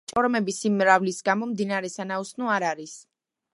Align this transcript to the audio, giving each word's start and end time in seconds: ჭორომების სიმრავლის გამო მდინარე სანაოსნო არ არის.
ჭორომების 0.11 0.55
სიმრავლის 0.63 1.19
გამო 1.29 1.51
მდინარე 1.51 1.93
სანაოსნო 1.99 2.53
არ 2.57 2.69
არის. 2.73 2.99